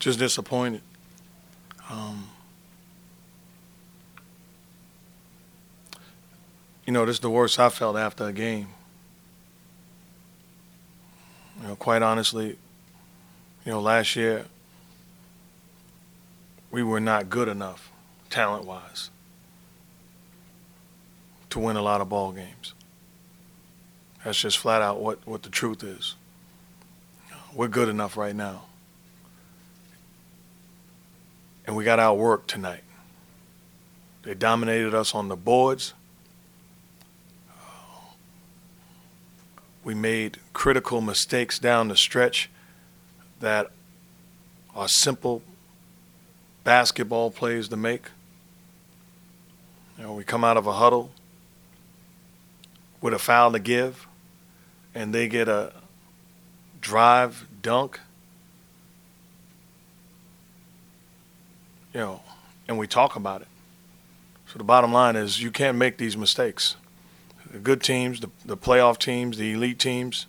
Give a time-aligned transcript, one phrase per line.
[0.00, 0.80] just disappointed.
[1.88, 2.28] Um,
[6.86, 8.68] you know, this is the worst I felt after a game.
[11.60, 12.58] You know, quite honestly,
[13.64, 14.46] you know, last year
[16.70, 17.92] we were not good enough,
[18.30, 19.10] talent wise,
[21.50, 22.72] to win a lot of ball games.
[24.24, 26.14] That's just flat out what, what the truth is.
[27.52, 28.64] We're good enough right now.
[31.70, 32.82] And we got outworked tonight.
[34.24, 35.94] They dominated us on the boards.
[39.84, 42.50] We made critical mistakes down the stretch
[43.38, 43.70] that
[44.74, 45.42] are simple
[46.64, 48.06] basketball plays to make.
[49.96, 51.12] You know, we come out of a huddle
[53.00, 54.08] with a foul to give,
[54.92, 55.72] and they get a
[56.80, 58.00] drive dunk.
[61.92, 62.20] You know,
[62.68, 63.48] and we talk about it.
[64.46, 66.76] So the bottom line is you can't make these mistakes.
[67.50, 70.26] The good teams, the, the playoff teams, the elite teams,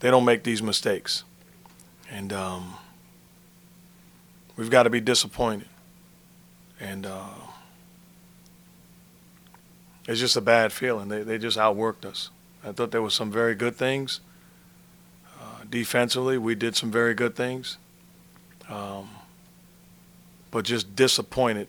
[0.00, 1.24] they don't make these mistakes.
[2.10, 2.74] And um,
[4.56, 5.68] we've got to be disappointed.
[6.80, 7.28] And uh,
[10.06, 11.08] it's just a bad feeling.
[11.08, 12.30] They, they just outworked us.
[12.62, 14.20] I thought there was some very good things.
[15.40, 17.78] Uh, defensively, we did some very good things.
[18.68, 19.10] Um,
[20.54, 21.66] but just disappointed.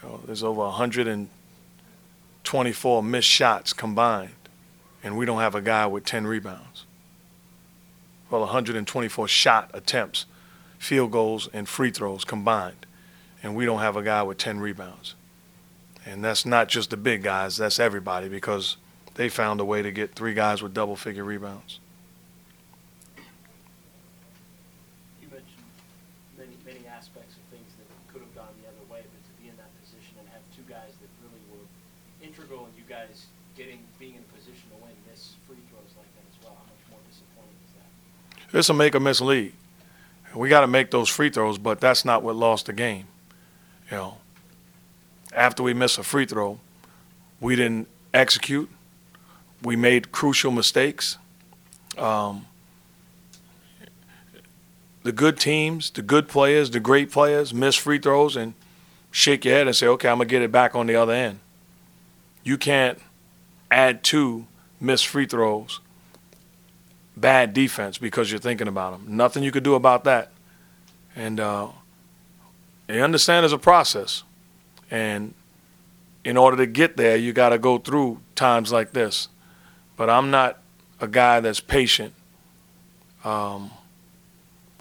[0.00, 4.30] You know, there's over 124 missed shots combined,
[5.02, 6.84] and we don't have a guy with 10 rebounds.
[8.30, 10.26] Well, 124 shot attempts,
[10.78, 12.86] field goals, and free throws combined,
[13.42, 15.16] and we don't have a guy with 10 rebounds.
[16.06, 18.76] And that's not just the big guys, that's everybody because
[19.16, 21.80] they found a way to get three guys with double figure rebounds.
[25.20, 25.64] You mentioned
[26.88, 29.70] aspects of things that could have gone the other way, but to be in that
[29.82, 31.66] position and have two guys that really were
[32.22, 36.10] integral in you guys getting, being in a position to win, miss free throws like
[36.14, 38.58] that as well, how much more disappointing is that?
[38.58, 39.54] It's a make or miss league.
[40.34, 43.06] We got to make those free throws, but that's not what lost the game.
[43.90, 44.18] You know,
[45.32, 46.58] after we miss a free throw,
[47.40, 48.68] we didn't execute.
[49.62, 51.18] We made crucial mistakes.
[51.96, 52.46] Um,
[55.04, 58.54] the good teams, the good players, the great players miss free throws and
[59.10, 61.12] shake your head and say, okay, I'm going to get it back on the other
[61.12, 61.38] end.
[62.42, 62.98] You can't
[63.70, 64.46] add two
[64.80, 65.80] missed free throws,
[67.16, 69.16] bad defense because you're thinking about them.
[69.16, 70.32] Nothing you could do about that.
[71.14, 71.68] And uh,
[72.88, 74.24] you understand there's a process.
[74.90, 75.34] And
[76.24, 79.28] in order to get there, you got to go through times like this.
[79.96, 80.58] But I'm not
[80.98, 82.14] a guy that's patient
[83.22, 83.70] um,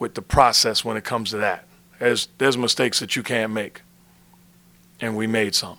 [0.03, 1.63] with the process when it comes to that.
[1.97, 3.83] There's, there's mistakes that you can't make.
[4.99, 5.77] And we made some.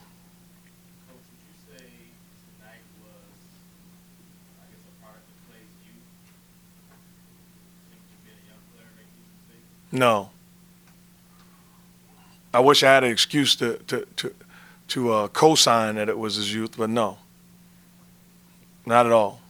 [9.92, 10.30] No.
[12.54, 14.34] I wish I had an excuse to to to,
[14.88, 17.18] to uh, co-sign that it was his youth, but no,
[18.86, 19.40] not at all.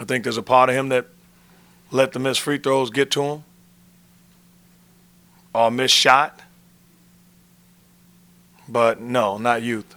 [0.00, 1.06] I think there's a part of him that
[1.90, 3.44] let the missed free throws get to him,
[5.54, 6.40] or missed shot.
[8.68, 9.94] But no, not youth.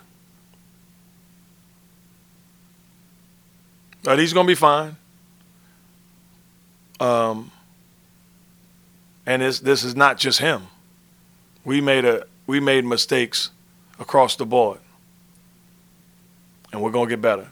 [4.03, 4.95] But he's gonna be fine.
[6.99, 7.51] Um,
[9.25, 10.67] and this this is not just him.
[11.65, 13.51] We made a we made mistakes
[13.99, 14.79] across the board,
[16.71, 17.47] and we're gonna get better.